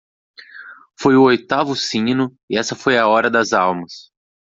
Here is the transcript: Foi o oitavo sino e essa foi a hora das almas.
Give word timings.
Foi 0.99 1.15
o 1.15 1.21
oitavo 1.25 1.75
sino 1.75 2.35
e 2.49 2.57
essa 2.57 2.75
foi 2.75 2.97
a 2.97 3.05
hora 3.07 3.29
das 3.29 3.53
almas. 3.53 4.09